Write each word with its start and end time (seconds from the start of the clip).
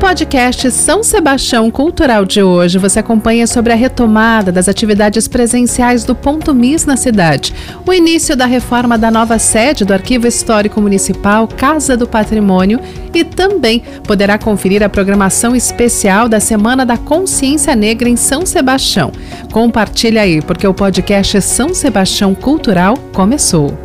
podcast 0.00 0.70
São 0.70 1.04
Sebastião 1.04 1.70
Cultural 1.70 2.24
de 2.24 2.42
hoje, 2.42 2.78
você 2.78 3.00
acompanha 3.00 3.46
sobre 3.46 3.70
a 3.70 3.76
retomada 3.76 4.50
das 4.50 4.66
atividades 4.66 5.28
presenciais 5.28 6.04
do 6.04 6.14
Ponto 6.14 6.54
Miss 6.54 6.86
na 6.86 6.96
cidade, 6.96 7.52
o 7.86 7.92
início 7.92 8.34
da 8.34 8.46
reforma 8.46 8.96
da 8.96 9.10
nova 9.10 9.38
sede 9.38 9.84
do 9.84 9.92
Arquivo 9.92 10.26
Histórico 10.26 10.80
Municipal 10.80 11.46
Casa 11.46 11.98
do 11.98 12.08
Patrimônio 12.08 12.80
e 13.12 13.22
também 13.22 13.82
poderá 14.02 14.38
conferir 14.38 14.82
a 14.82 14.88
programação 14.88 15.54
especial 15.54 16.30
da 16.30 16.40
Semana 16.40 16.86
da 16.86 16.96
Consciência 16.96 17.76
Negra 17.76 18.08
em 18.08 18.16
São 18.16 18.46
Sebastião. 18.46 19.12
Compartilha 19.52 20.22
aí, 20.22 20.40
porque 20.40 20.66
o 20.66 20.72
podcast 20.72 21.42
São 21.42 21.74
Sebastião 21.74 22.34
Cultural 22.34 22.96
começou. 23.12 23.78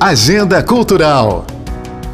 Agenda 0.00 0.60
Cultural. 0.60 1.46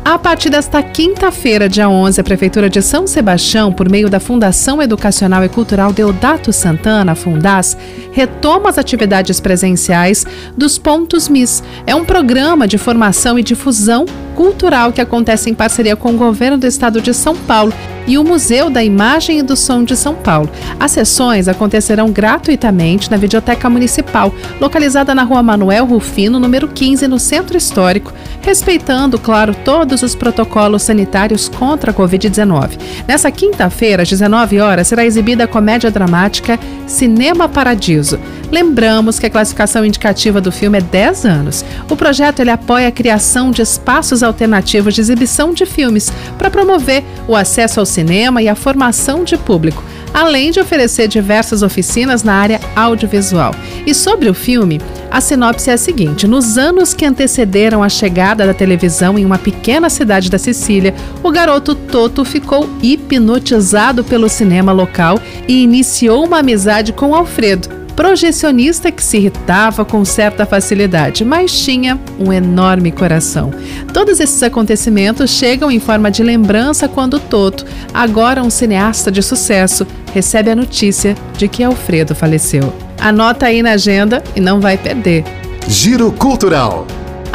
A 0.09 0.19
partir 0.19 0.49
desta 0.49 0.83
quinta-feira, 0.83 1.69
dia 1.69 1.87
11, 1.87 2.19
a 2.19 2.25
Prefeitura 2.25 2.71
de 2.71 2.81
São 2.81 3.07
Sebastião, 3.07 3.71
por 3.71 3.91
meio 3.91 4.09
da 4.09 4.19
Fundação 4.19 4.81
Educacional 4.81 5.45
e 5.45 5.51
Cultural 5.51 5.93
Deodato 5.93 6.51
Santana, 6.51 7.15
Fundas, 7.15 7.77
retoma 8.11 8.71
as 8.71 8.79
atividades 8.79 9.39
presenciais 9.39 10.25
dos 10.57 10.79
Pontos 10.79 11.29
MIS. 11.29 11.63
É 11.87 11.95
um 11.95 12.07
programa 12.07 12.67
de 12.67 12.79
formação 12.79 13.39
e 13.39 13.43
difusão 13.43 14.07
cultural 14.35 14.93
que 14.93 15.01
acontece 15.03 15.51
em 15.51 15.55
parceria 15.55 15.95
com 15.95 16.11
o 16.11 16.17
governo 16.17 16.57
do 16.57 16.67
estado 16.67 17.03
de 17.03 17.13
São 17.13 17.37
Paulo 17.37 17.75
e 18.07 18.17
o 18.17 18.25
Museu 18.25 18.71
da 18.71 18.83
Imagem 18.83 19.41
e 19.41 19.43
do 19.43 19.55
Som 19.55 19.85
de 19.85 19.95
São 19.95 20.15
Paulo. 20.15 20.49
As 20.81 20.93
sessões 20.93 21.47
acontecerão 21.47 22.11
gratuitamente 22.11 23.11
na 23.11 23.19
Videoteca 23.19 23.69
Municipal, 23.69 24.33
localizada 24.59 25.15
na 25.15 25.25
Rua 25.25 25.43
Manuel 25.43 25.85
Rufino, 25.85 26.41
número 26.41 26.69
15, 26.69 27.07
no 27.07 27.19
Centro 27.19 27.59
Histórico, 27.59 28.15
respeitando, 28.43 29.19
claro, 29.19 29.55
todos 29.65 30.03
os 30.03 30.15
protocolos 30.15 30.83
sanitários 30.83 31.49
contra 31.49 31.91
a 31.91 31.95
Covid-19. 31.95 32.79
Nessa 33.07 33.31
quinta-feira, 33.31 34.03
às 34.03 34.09
19 34.09 34.61
horas, 34.61 34.89
será 34.89 35.05
exibida 35.05 35.45
a 35.45 35.49
comédia 35.49 35.91
dramática 35.91 36.59
Cinema 36.87 37.49
Paradiso. 37.49 38.19
Lembramos 38.51 39.19
que 39.19 39.27
a 39.27 39.31
classificação 39.31 39.85
indicativa 39.85 40.41
do 40.41 40.51
filme 40.51 40.79
é 40.79 40.81
10 40.81 41.27
anos. 41.27 41.65
O 41.91 41.97
projeto 41.97 42.41
ele 42.41 42.51
apoia 42.51 42.89
a 42.89 42.93
criação 42.93 43.51
de 43.51 43.61
espaços 43.61 44.23
alternativos 44.23 44.95
de 44.95 45.01
exibição 45.01 45.53
de 45.53 45.67
filmes 45.67 46.11
para 46.39 46.51
promover 46.51 47.05
o 47.27 47.37
acesso 47.37 47.81
ao 47.81 47.87
cinema 47.87 48.41
e 48.41 48.49
a 48.49 48.55
formação 48.55 49.23
de 49.23 49.37
público, 49.37 49.85
além 50.13 50.51
de 50.51 50.61
oferecer 50.61 51.09
diversas 51.09 51.63
oficinas 51.63 52.23
na 52.23 52.35
área 52.35 52.61
audiovisual. 52.75 53.55
E 53.87 53.95
sobre 53.95 54.29
o 54.29 54.35
filme, 54.35 54.81
a 55.11 55.21
sinopse 55.21 55.71
é 55.71 55.73
a 55.73 55.79
seguinte: 55.79 56.27
nos 56.27 56.59
anos 56.59 56.93
que 56.93 57.07
antecederam 57.07 57.83
a 57.83 57.89
chegada 57.89 58.47
da 58.47 58.55
televisão 58.55 59.19
em 59.19 59.25
uma 59.25 59.39
pequena 59.39 59.89
cidade 59.89 60.31
da 60.31 60.39
Sicília, 60.39 60.95
o 61.23 61.31
garoto 61.31 61.75
Toto 61.75 62.25
ficou 62.25 62.69
hipnotizado 62.83 64.05
pelo 64.05 64.29
cinema 64.29 64.73
local 64.73 65.21
e 65.47 65.63
iniciou 65.63 66.25
uma 66.25 66.39
amizade 66.39 66.93
com 66.93 67.15
Alfredo 67.15 67.78
projecionista 67.99 68.93
que 68.93 69.03
se 69.03 69.17
irritava 69.17 69.85
com 69.85 70.05
certa 70.05 70.47
facilidade, 70.47 71.25
mas 71.25 71.51
tinha 71.51 71.99
um 72.17 72.33
enorme 72.33 72.93
coração. 72.93 73.51
Todos 73.93 74.21
esses 74.21 74.41
acontecimentos 74.41 75.33
chegam 75.33 75.69
em 75.69 75.81
forma 75.81 76.09
de 76.09 76.23
lembrança 76.23 76.87
quando 76.87 77.19
Toto, 77.19 77.67
agora 77.93 78.41
um 78.41 78.51
cineasta 78.51 79.11
de 79.11 79.21
sucesso, 79.21 79.85
recebe 80.15 80.49
a 80.49 80.55
notícia 80.55 81.17
de 81.37 81.49
que 81.49 81.65
Alfredo 81.65 82.15
faleceu. 82.15 82.73
Anota 83.01 83.47
aí 83.47 83.65
na 83.65 83.73
agenda 83.73 84.23
e 84.37 84.41
não 84.41 84.61
vai 84.61 84.79
perder. 84.79 85.25
Giro 85.67 86.13
Cultural. 86.13 86.87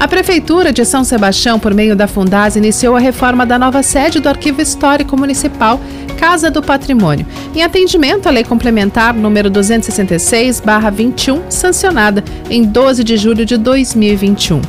A 0.03 0.07
Prefeitura 0.07 0.73
de 0.73 0.83
São 0.83 1.01
Sebastião, 1.05 1.57
por 1.57 1.73
meio 1.73 1.95
da 1.95 2.09
Fundas, 2.09 2.57
iniciou 2.57 2.97
a 2.97 2.99
reforma 2.99 3.45
da 3.45 3.57
nova 3.57 3.81
sede 3.81 4.19
do 4.19 4.27
Arquivo 4.27 4.61
Histórico 4.61 5.15
Municipal 5.15 5.79
Casa 6.19 6.51
do 6.51 6.61
Patrimônio, 6.61 7.25
em 7.55 7.63
atendimento 7.63 8.27
à 8.27 8.29
Lei 8.29 8.43
Complementar 8.43 9.13
número 9.13 9.49
266/21, 9.49 11.43
sancionada 11.49 12.21
em 12.49 12.65
12 12.65 13.01
de 13.01 13.15
julho 13.15 13.45
de 13.45 13.55
2021. 13.55 14.59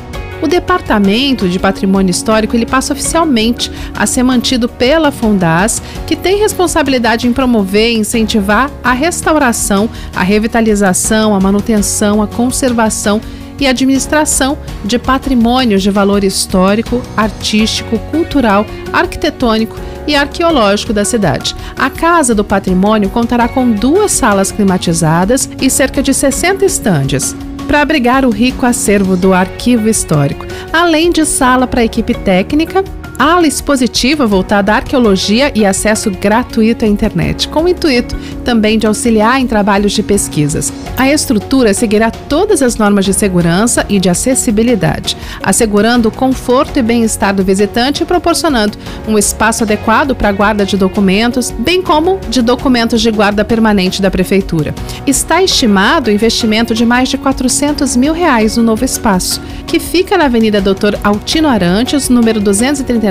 O 0.41 0.47
Departamento 0.47 1.49
de 1.49 1.59
Patrimônio 1.59 2.11
Histórico 2.11 2.55
ele 2.55 2.65
passa 2.65 2.93
oficialmente 2.93 3.69
a 3.93 4.05
ser 4.05 4.23
mantido 4.23 4.69
pela 4.69 5.11
Fundas, 5.11 5.81
que 6.07 6.15
tem 6.15 6.39
responsabilidade 6.39 7.27
em 7.27 7.33
promover 7.33 7.91
e 7.91 7.97
incentivar 7.97 8.71
a 8.81 8.93
restauração, 8.93 9.89
a 10.15 10.23
revitalização, 10.23 11.35
a 11.35 11.41
manutenção, 11.41 12.21
a 12.21 12.27
conservação 12.27 13.19
e 13.59 13.67
administração 13.67 14.57
de 14.83 14.97
patrimônios 14.97 15.81
de 15.81 15.91
valor 15.91 16.23
histórico, 16.23 17.01
artístico, 17.15 17.97
cultural, 18.11 18.65
arquitetônico 18.91 19.77
e 20.07 20.15
arqueológico 20.15 20.93
da 20.93 21.03
cidade. 21.03 21.55
A 21.77 21.89
Casa 21.89 22.35
do 22.35 22.43
Patrimônio 22.43 23.09
contará 23.09 23.47
com 23.47 23.71
duas 23.71 24.11
salas 24.11 24.51
climatizadas 24.51 25.49
e 25.61 25.69
cerca 25.69 26.01
de 26.01 26.13
60 26.13 26.65
estandes 26.65 27.35
para 27.67 27.81
abrigar 27.81 28.23
o 28.25 28.29
rico 28.29 28.65
acervo 28.65 29.17
do 29.17 29.33
arquivo 29.33 29.89
histórico, 29.89 30.45
além 30.71 31.11
de 31.11 31.25
sala 31.25 31.65
para 31.65 31.83
equipe 31.83 32.13
técnica 32.13 32.83
ala 33.17 33.47
expositiva 33.47 34.27
voltada 34.27 34.73
à 34.73 34.75
arqueologia 34.77 35.51
e 35.55 35.65
acesso 35.65 36.11
gratuito 36.11 36.83
à 36.83 36.87
internet, 36.87 37.47
com 37.47 37.63
o 37.63 37.67
intuito 37.67 38.15
também 38.43 38.77
de 38.77 38.85
auxiliar 38.85 39.39
em 39.39 39.47
trabalhos 39.47 39.93
de 39.93 40.03
pesquisas. 40.03 40.71
A 40.97 41.09
estrutura 41.09 41.73
seguirá 41.73 42.11
todas 42.11 42.61
as 42.61 42.75
normas 42.75 43.05
de 43.05 43.13
segurança 43.13 43.85
e 43.89 43.99
de 43.99 44.09
acessibilidade, 44.09 45.15
assegurando 45.41 46.09
o 46.09 46.11
conforto 46.11 46.77
e 46.77 46.81
bem-estar 46.81 47.33
do 47.33 47.43
visitante 47.43 48.03
e 48.03 48.05
proporcionando 48.05 48.77
um 49.07 49.17
espaço 49.17 49.63
adequado 49.63 50.15
para 50.15 50.29
a 50.29 50.33
guarda 50.33 50.65
de 50.65 50.77
documentos, 50.77 51.51
bem 51.51 51.81
como 51.81 52.19
de 52.29 52.41
documentos 52.41 53.01
de 53.01 53.11
guarda 53.11 53.45
permanente 53.45 54.01
da 54.01 54.11
Prefeitura. 54.11 54.73
Está 55.07 55.41
estimado 55.41 56.09
o 56.09 56.13
investimento 56.13 56.73
de 56.73 56.85
mais 56.85 57.09
de 57.09 57.17
400 57.17 57.95
mil 57.95 58.13
reais 58.13 58.57
no 58.57 58.63
novo 58.63 58.83
espaço, 58.83 59.41
que 59.65 59.79
fica 59.79 60.17
na 60.17 60.25
Avenida 60.25 60.61
Doutor 60.61 60.97
Altino 61.03 61.47
Arantes, 61.47 62.09
número 62.09 62.39
230 62.39 63.04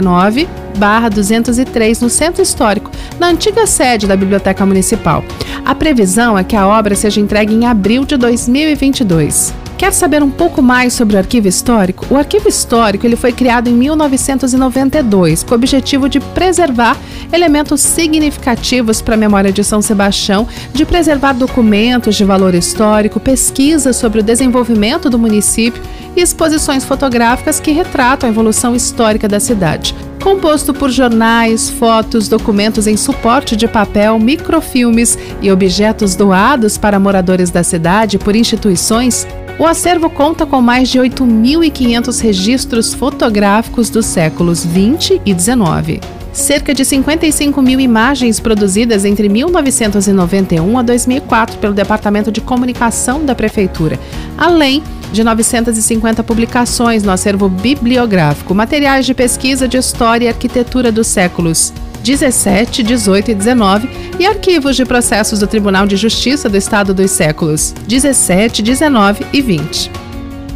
203 1.09 2.01
no 2.01 2.11
Centro 2.11 2.43
Histórico, 2.43 2.91
na 3.19 3.29
antiga 3.29 3.67
sede 3.67 4.07
da 4.07 4.17
Biblioteca 4.17 4.65
Municipal. 4.67 5.25
A 5.65 5.75
previsão 5.75 6.39
é 6.39 6.45
que 6.45 6.57
a 6.57 6.67
obra 6.67 6.95
seja 6.95 7.21
entregue 7.21 7.55
em 7.55 7.67
abril 7.67 8.05
de 8.05 8.17
2022. 8.17 9.64
Quer 9.77 9.93
saber 9.93 10.23
um 10.23 10.31
pouco 10.31 10.63
mais 10.63 10.93
sobre 10.93 11.17
o 11.17 11.19
arquivo 11.19 11.49
histórico? 11.49 12.07
O 12.09 12.17
arquivo 12.17 12.49
histórico 12.49 13.05
ele 13.05 13.17
foi 13.17 13.33
criado 13.33 13.69
em 13.69 13.73
1992 13.73 15.43
com 15.43 15.53
o 15.53 15.55
objetivo 15.57 16.09
de 16.09 16.21
preservar 16.21 16.97
elementos 17.33 17.81
significativos 17.81 19.03
para 19.03 19.15
a 19.15 19.19
memória 19.19 19.53
de 19.53 19.65
São 19.65 19.83
Sebastião, 19.83 20.47
de 20.73 20.85
preservar 20.85 21.33
documentos 21.33 22.15
de 22.15 22.25
valor 22.25 22.55
histórico, 22.55 23.19
pesquisas 23.19 23.97
sobre 23.97 24.21
o 24.21 24.23
desenvolvimento 24.23 25.11
do 25.11 25.19
município 25.19 25.83
e 26.17 26.21
exposições 26.21 26.85
fotográficas 26.85 27.59
que 27.59 27.73
retratam 27.73 28.29
a 28.29 28.33
evolução 28.33 28.77
histórica 28.77 29.29
da 29.29 29.41
cidade. 29.41 29.95
Composto 30.23 30.73
por 30.73 30.91
jornais, 30.91 31.69
fotos, 31.69 32.29
documentos 32.29 32.87
em 32.87 32.97
suporte 32.97 33.57
de 33.57 33.69
papel, 33.69 34.19
microfilmes 34.19 35.19
e 35.43 35.51
objetos 35.51 36.15
doados 36.15 36.79
para 36.79 36.99
moradores 36.99 37.51
da 37.51 37.63
cidade 37.63 38.19
por 38.19 38.35
instituições, 38.35 39.27
o 39.59 39.67
acervo 39.67 40.11
conta 40.11 40.45
com 40.45 40.61
mais 40.61 40.89
de 40.89 40.99
8.500 40.99 42.21
registros 42.21 42.93
fotográficos 42.93 43.89
dos 43.89 44.07
séculos 44.07 44.65
20 44.65 45.23
e 45.25 45.33
19 45.33 46.01
cerca 46.33 46.75
de 46.75 46.85
55 46.85 47.63
mil 47.63 47.79
imagens 47.79 48.41
produzidas 48.41 49.05
entre 49.05 49.29
1991 49.29 50.77
a 50.77 50.83
2004 50.83 51.59
pelo 51.59 51.73
Departamento 51.73 52.33
de 52.33 52.41
Comunicação 52.41 53.25
da 53.25 53.37
Prefeitura, 53.37 54.01
além 54.37 54.83
de 55.13 55.23
950 55.23 56.25
publicações 56.25 57.05
no 57.05 57.13
acervo 57.13 57.49
bibliográfico, 57.49 58.53
materiais 58.53 59.07
de 59.07 59.15
pesquisa 59.15 59.69
de 59.69 59.77
história 59.77 60.25
e 60.25 60.29
arquitetura 60.29 60.91
dos 60.91 61.07
séculos 61.07 61.73
17, 62.05 62.83
18 62.83 63.31
e 63.31 63.35
19 63.35 63.89
e 64.19 64.27
arquivos 64.27 64.77
de 64.77 64.85
processos 64.85 65.39
do 65.39 65.47
Tribunal 65.47 65.87
de 65.87 65.97
Justiça 65.97 66.51
do 66.51 66.57
Estado 66.57 66.93
dos 66.93 67.11
séculos 67.11 67.75
17, 67.89 68.63
19 68.63 69.25
e 69.33 69.41
20. 69.41 69.91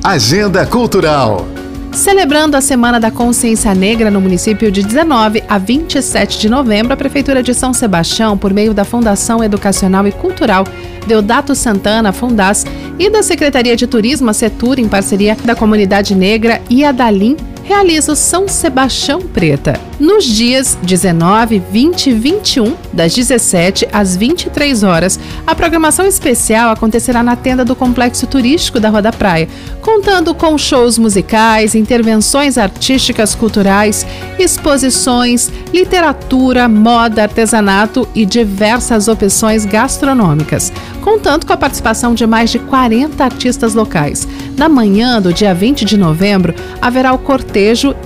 Agenda 0.05 0.67
Cultural 0.67 1.49
Celebrando 1.91 2.55
a 2.55 2.61
Semana 2.61 3.01
da 3.01 3.11
Consciência 3.11 3.75
Negra 3.75 4.11
no 4.11 4.21
município 4.21 4.71
de 4.71 4.83
19 4.83 5.43
a 5.49 5.57
27 5.57 6.39
de 6.39 6.49
novembro, 6.51 6.93
a 6.93 6.97
Prefeitura 6.97 7.43
de 7.43 7.55
São 7.55 7.73
Sebastião, 7.73 8.37
por 8.37 8.53
meio 8.53 8.75
da 8.75 8.85
Fundação 8.85 9.43
Educacional 9.43 10.07
e 10.07 10.13
Cultural 10.13 10.65
Deodato 11.07 11.55
Santana 11.55 12.13
Fundas 12.13 12.67
e 12.99 13.09
da 13.09 13.23
Secretaria 13.23 13.75
de 13.75 13.87
Turismo, 13.87 14.29
a 14.29 14.35
Setur, 14.35 14.79
em 14.79 14.87
parceria 14.87 15.35
da 15.43 15.55
Comunidade 15.55 16.15
Negra 16.15 16.61
e 16.69 16.85
a 16.85 16.93
Dalim, 16.93 17.37
realiza 17.69 18.13
o 18.13 18.17
São 18.17 18.49
Sebastião 18.49 19.21
Preta. 19.21 19.79
Nos 20.01 20.25
dias 20.25 20.79
19, 20.83 21.63
20 21.71 22.07
e 22.07 22.13
21, 22.15 22.75
das 22.95 23.15
17 23.15 23.87
às 23.93 24.17
23 24.17 24.83
horas, 24.83 25.21
a 25.47 25.55
programação 25.55 26.07
especial 26.07 26.71
acontecerá 26.71 27.23
na 27.23 27.37
tenda 27.37 27.67
do 27.67 27.77
Complexo 27.77 28.27
Turístico 28.27 28.81
da 28.81 28.89
Rua 28.89 29.03
da 29.03 29.13
Praia, 29.13 29.49
contando 29.83 30.35
com 30.35 30.57
shows 30.57 30.97
musicais, 30.97 31.75
intervenções 31.75 32.57
artísticas 32.57 33.35
culturais, 33.35 34.07
exposições, 34.39 35.51
literatura, 35.71 36.69
moda, 36.69 37.25
artesanato 37.25 38.09
e 38.15 38.25
diversas 38.25 39.09
opções 39.09 39.67
gastronômicas, 39.67 40.73
contando 41.03 41.45
com 41.45 41.53
a 41.53 41.57
participação 41.57 42.15
de 42.15 42.27
mais 42.27 42.51
de 42.51 42.59
40 42.61 43.23
artistas 43.23 43.75
locais. 43.75 44.27
Na 44.57 44.69
manhã 44.69 45.21
do 45.21 45.33
dia 45.33 45.55
20 45.55 45.85
de 45.85 45.99
novembro, 45.99 46.55
haverá 46.81 47.13
o 47.13 47.19
cortejo 47.19 47.58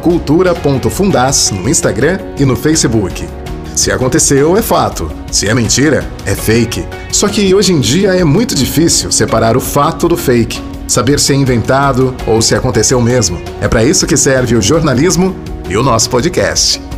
cultura.fundas 0.01 1.51
no 1.51 1.69
Instagram 1.69 2.19
e 2.39 2.45
no 2.45 2.57
Facebook. 2.57 3.29
Se 3.77 3.93
aconteceu, 3.93 4.57
é 4.57 4.63
fato. 4.63 5.11
Se 5.31 5.49
é 5.49 5.55
mentira, 5.55 6.09
é 6.25 6.35
fake. 6.35 6.85
Só 7.13 7.29
que 7.29 7.55
hoje 7.55 7.73
em 7.73 7.81
dia 7.81 8.15
é 8.15 8.25
muito 8.25 8.55
difícil 8.55 9.13
separar 9.13 9.57
o 9.57 9.61
fato 9.61 10.09
do 10.09 10.17
fake 10.17 10.70
saber 10.91 11.21
se 11.21 11.33
é 11.33 11.37
inventado 11.37 12.15
ou 12.27 12.43
se 12.43 12.55
aconteceu 12.55 13.01
mesmo. 13.01 13.41
É 13.61 13.69
para 13.69 13.85
isso 13.85 14.07
que 14.07 14.17
serve 14.17 14.57
o 14.57 14.63
jornalismo 14.63 15.35
e 15.69 15.77
o 15.77 15.83
nosso 15.83 16.11
podcast. 16.11 16.90